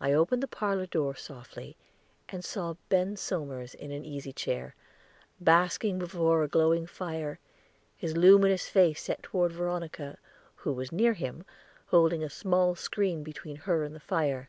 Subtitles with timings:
[0.00, 1.76] I opened the parlor door softly,
[2.30, 4.74] and saw Ben Somers in an easy chair,
[5.38, 7.38] basking before a glowing fire,
[7.94, 10.16] his luminous face set toward Veronica,
[10.54, 11.44] who was near him,
[11.88, 14.48] holding a small screen between her and the fire.